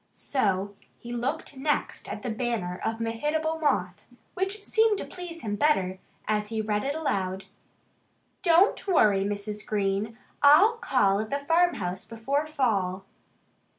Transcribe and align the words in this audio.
So 0.13 0.73
he 0.97 1.13
looked 1.13 1.57
next 1.57 2.09
at 2.11 2.23
the 2.23 2.31
banner 2.31 2.81
of 2.83 2.99
Mehitable 2.99 3.59
Moth, 3.61 4.03
which 4.33 4.63
seemed 4.63 4.97
to 4.97 5.05
please 5.05 5.43
him 5.43 5.55
better, 5.55 5.99
as 6.27 6.47
he 6.47 6.59
read 6.59 6.83
it 6.83 6.95
aloud: 6.95 7.45
DON'T 8.41 8.87
WORRY, 8.87 9.23
MRS. 9.23 9.63
GREEN! 9.67 10.17
I'LL 10.41 10.77
CALL 10.77 11.19
AT 11.19 11.29
THE 11.29 11.45
FARMHOUSE 11.47 12.05
BEFORE 12.05 12.47
FALL. 12.47 13.05